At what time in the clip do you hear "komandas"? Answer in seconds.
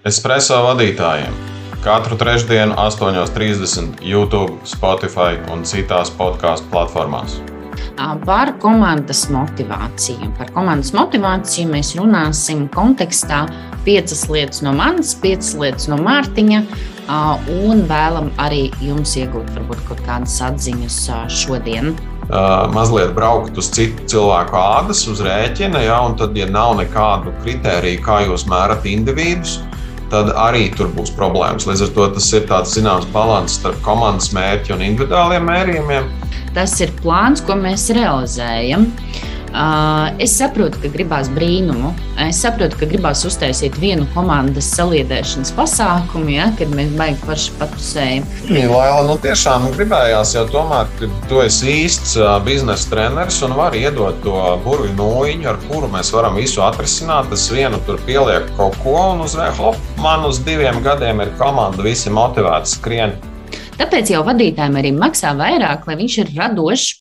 8.62-9.26, 10.56-10.94, 33.86-34.32, 44.14-44.68